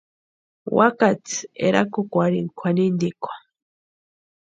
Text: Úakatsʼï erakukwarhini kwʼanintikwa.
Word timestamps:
Úakatsʼï 0.75 1.47
erakukwarhini 1.65 2.49
kwʼanintikwa. 2.57 3.33